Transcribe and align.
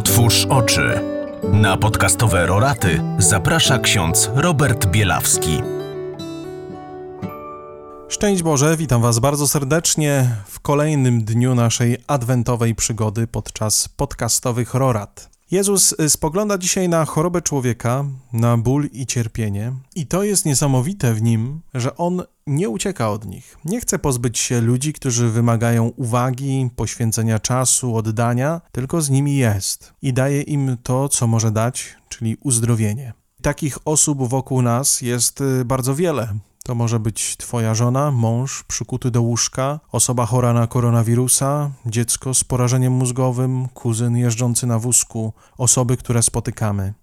Otwórz 0.00 0.46
oczy. 0.50 1.00
Na 1.52 1.76
podcastowe 1.76 2.46
roraty 2.46 3.02
zaprasza 3.18 3.78
ksiądz 3.78 4.30
Robert 4.34 4.86
Bielawski. 4.86 5.62
Szczęść 8.08 8.42
Boże, 8.42 8.76
witam 8.76 9.02
Was 9.02 9.18
bardzo 9.18 9.48
serdecznie 9.48 10.36
w 10.46 10.60
kolejnym 10.60 11.24
dniu 11.24 11.54
naszej 11.54 11.96
adwentowej 12.06 12.74
przygody 12.74 13.26
podczas 13.26 13.88
podcastowych 13.88 14.74
rorat. 14.74 15.39
Jezus 15.50 15.94
spogląda 16.08 16.58
dzisiaj 16.58 16.88
na 16.88 17.04
chorobę 17.04 17.42
człowieka, 17.42 18.04
na 18.32 18.56
ból 18.56 18.88
i 18.92 19.06
cierpienie, 19.06 19.72
i 19.94 20.06
to 20.06 20.22
jest 20.22 20.46
niesamowite 20.46 21.14
w 21.14 21.22
nim, 21.22 21.60
że 21.74 21.96
on 21.96 22.22
nie 22.46 22.68
ucieka 22.68 23.10
od 23.10 23.26
nich. 23.26 23.56
Nie 23.64 23.80
chce 23.80 23.98
pozbyć 23.98 24.38
się 24.38 24.60
ludzi, 24.60 24.92
którzy 24.92 25.28
wymagają 25.28 25.92
uwagi, 25.96 26.70
poświęcenia 26.76 27.38
czasu, 27.38 27.96
oddania, 27.96 28.60
tylko 28.72 29.02
z 29.02 29.10
nimi 29.10 29.36
jest 29.36 29.92
i 30.02 30.12
daje 30.12 30.42
im 30.42 30.76
to, 30.82 31.08
co 31.08 31.26
może 31.26 31.50
dać, 31.50 31.96
czyli 32.08 32.36
uzdrowienie. 32.40 33.12
Takich 33.42 33.78
osób 33.84 34.28
wokół 34.28 34.62
nas 34.62 35.00
jest 35.00 35.40
y, 35.40 35.64
bardzo 35.64 35.94
wiele. 35.94 36.34
To 36.64 36.74
może 36.74 37.00
być 37.00 37.36
Twoja 37.36 37.74
żona, 37.74 38.10
mąż 38.10 38.64
przykuty 38.64 39.10
do 39.10 39.22
łóżka, 39.22 39.80
osoba 39.92 40.26
chora 40.26 40.52
na 40.52 40.66
koronawirusa, 40.66 41.70
dziecko 41.86 42.34
z 42.34 42.44
porażeniem 42.44 42.92
mózgowym, 42.92 43.68
kuzyn 43.68 44.16
jeżdżący 44.16 44.66
na 44.66 44.78
wózku, 44.78 45.32
osoby, 45.58 45.96
które 45.96 46.22
spotykamy. 46.22 46.94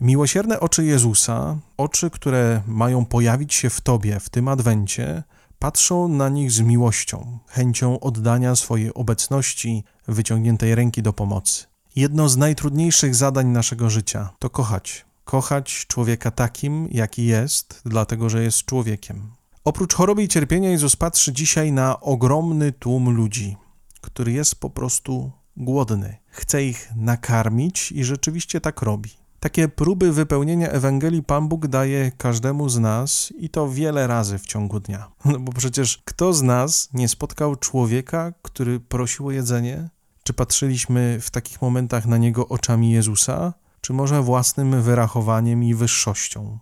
Miłosierne 0.00 0.60
oczy 0.60 0.84
Jezusa, 0.84 1.58
oczy, 1.76 2.10
które 2.10 2.62
mają 2.66 3.04
pojawić 3.04 3.54
się 3.54 3.70
w 3.70 3.80
Tobie 3.80 4.20
w 4.20 4.28
tym 4.28 4.48
adwencie, 4.48 5.22
patrzą 5.58 6.08
na 6.08 6.28
nich 6.28 6.52
z 6.52 6.60
miłością, 6.60 7.38
chęcią 7.48 8.00
oddania 8.00 8.56
swojej 8.56 8.94
obecności, 8.94 9.84
wyciągniętej 10.08 10.74
ręki 10.74 11.02
do 11.02 11.12
pomocy. 11.12 11.64
Jedno 11.96 12.28
z 12.28 12.36
najtrudniejszych 12.36 13.14
zadań 13.14 13.46
naszego 13.46 13.90
życia 13.90 14.30
to 14.38 14.50
kochać. 14.50 15.04
Kochać 15.24 15.86
człowieka 15.88 16.30
takim, 16.30 16.88
jaki 16.90 17.26
jest, 17.26 17.82
dlatego 17.84 18.28
że 18.28 18.42
jest 18.42 18.64
człowiekiem. 18.64 19.30
Oprócz 19.64 19.94
choroby 19.94 20.22
i 20.22 20.28
cierpienia, 20.28 20.70
Jezus 20.70 20.96
patrzy 20.96 21.32
dzisiaj 21.32 21.72
na 21.72 22.00
ogromny 22.00 22.72
tłum 22.72 23.10
ludzi, 23.10 23.56
który 24.00 24.32
jest 24.32 24.60
po 24.60 24.70
prostu 24.70 25.32
głodny. 25.56 26.16
Chce 26.26 26.64
ich 26.64 26.90
nakarmić 26.96 27.92
i 27.92 28.04
rzeczywiście 28.04 28.60
tak 28.60 28.82
robi. 28.82 29.10
Takie 29.40 29.68
próby 29.68 30.12
wypełnienia 30.12 30.68
Ewangelii 30.68 31.22
Pan 31.22 31.48
Bóg 31.48 31.66
daje 31.66 32.12
każdemu 32.18 32.68
z 32.68 32.78
nas 32.78 33.32
i 33.38 33.48
to 33.48 33.68
wiele 33.68 34.06
razy 34.06 34.38
w 34.38 34.46
ciągu 34.46 34.80
dnia. 34.80 35.08
No 35.24 35.38
bo 35.38 35.52
przecież 35.52 36.02
kto 36.04 36.32
z 36.32 36.42
nas 36.42 36.88
nie 36.94 37.08
spotkał 37.08 37.56
człowieka, 37.56 38.32
który 38.42 38.80
prosił 38.80 39.26
o 39.26 39.30
jedzenie? 39.30 39.88
Czy 40.22 40.32
patrzyliśmy 40.32 41.18
w 41.20 41.30
takich 41.30 41.62
momentach 41.62 42.06
na 42.06 42.18
niego 42.18 42.48
oczami 42.48 42.90
Jezusa, 42.90 43.54
czy 43.82 43.92
może 43.92 44.22
własnym 44.22 44.82
wyrachowaniem 44.82 45.64
i 45.64 45.74
wyższością? 45.74 46.58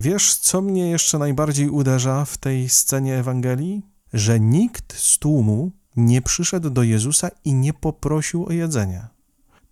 Wiesz, 0.00 0.36
co 0.36 0.60
mnie 0.60 0.90
jeszcze 0.90 1.18
najbardziej 1.18 1.68
uderza 1.68 2.24
w 2.24 2.36
tej 2.38 2.68
scenie 2.68 3.18
Ewangelii? 3.18 3.82
Że 4.12 4.40
nikt 4.40 4.96
z 4.96 5.18
tłumu 5.18 5.70
nie 5.96 6.22
przyszedł 6.22 6.70
do 6.70 6.82
Jezusa 6.82 7.28
i 7.44 7.54
nie 7.54 7.72
poprosił 7.72 8.46
o 8.46 8.52
jedzenie. 8.52 9.08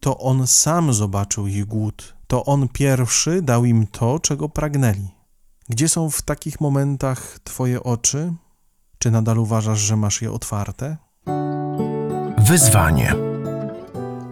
To 0.01 0.19
on 0.19 0.47
sam 0.47 0.93
zobaczył 0.93 1.47
ich 1.47 1.65
głód 1.65 2.19
to 2.29 2.45
On 2.45 2.69
pierwszy 2.69 3.43
dał 3.43 3.65
im 3.65 3.87
to, 3.87 4.21
czego 4.21 4.49
pragnęli. 4.49 5.09
Gdzie 5.69 5.89
są 5.89 6.11
w 6.11 6.23
takich 6.23 6.61
momentach 6.61 7.39
Twoje 7.45 7.83
oczy? 7.83 8.33
Czy 8.99 9.11
nadal 9.11 9.39
uważasz, 9.39 9.79
że 9.79 9.97
masz 9.97 10.23
je 10.23 10.33
otwarte? 10.33 10.97
Wyzwanie. 12.39 13.15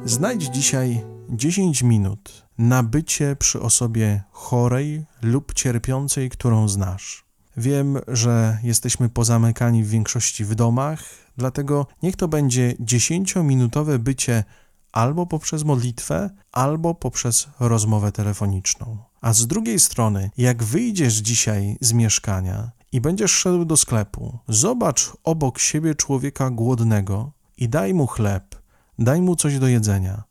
Znajdź 0.05 0.45
dzisiaj 0.45 1.05
10 1.31 1.83
minut 1.83 2.47
na 2.59 2.83
bycie 2.83 3.37
przy 3.37 3.61
osobie 3.61 4.23
chorej 4.31 5.05
lub 5.23 5.55
cierpiącej, 5.55 6.31
którą 6.31 6.69
znasz. 6.69 7.25
Wiem, 7.57 7.99
że 8.09 8.59
jesteśmy 8.63 9.09
pozamykani 9.09 9.85
w 9.85 9.89
większości 9.89 10.45
w 10.45 10.55
domach, 10.55 11.05
dlatego 11.37 11.87
niech 12.03 12.17
to 12.17 12.29
będzie 12.29 12.75
10-minutowe 12.81 13.99
bycie 13.99 14.45
albo 14.93 15.27
poprzez 15.27 15.65
modlitwę, 15.65 16.31
albo 16.53 16.95
poprzez 16.95 17.49
rozmowę 17.61 18.13
telefoniczną. 18.13 18.99
A 19.21 19.33
z 19.33 19.47
drugiej 19.47 19.81
strony, 19.81 20.31
jak 20.37 20.63
wyjdziesz 20.63 21.15
dzisiaj 21.15 21.77
z 21.81 21.93
mieszkania 21.93 22.71
i 22.93 23.01
będziesz 23.01 23.33
szedł 23.33 23.65
do 23.65 23.77
sklepu, 23.77 24.39
zobacz 24.49 25.13
obok 25.25 25.59
siebie 25.59 25.95
człowieka 25.95 26.51
głodnego 26.51 27.33
i 27.57 27.69
daj 27.69 27.95
mu 27.95 28.07
chleb, 28.07 28.63
daj 28.99 29.23
mu 29.23 29.37
coś 29.37 29.59
do 29.59 29.69
jedzenia, 29.69 30.23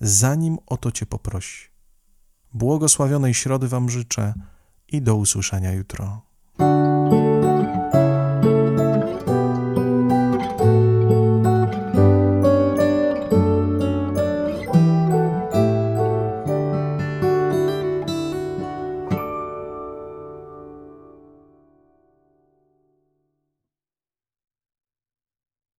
zanim 0.00 0.58
o 0.66 0.76
to 0.76 0.92
cię 0.92 1.06
poprosi. 1.06 1.68
Błogosławionej 2.52 3.34
środy 3.34 3.68
Wam 3.68 3.90
życzę 3.90 4.34
i 4.88 5.02
do 5.02 5.16
usłyszenia 5.16 5.72
jutro. 5.72 6.29